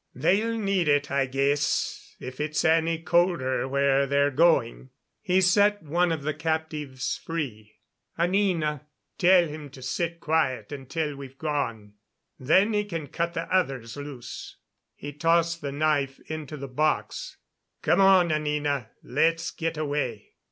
[0.15, 4.89] "They'll need it, I guess, if it's any colder where they're going."
[5.21, 7.75] He set one of the captives free.
[8.17, 8.87] "Anina,
[9.19, 11.93] tell him to sit quiet until we've gone.
[12.39, 14.57] Then he can cut the others loose."
[14.95, 17.37] He tossed a knife into the box.
[17.83, 20.31] "Come on, Anina; let's get away."